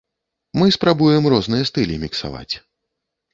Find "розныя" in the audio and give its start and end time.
1.33-1.67